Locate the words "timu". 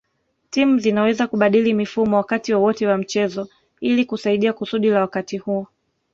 0.49-0.79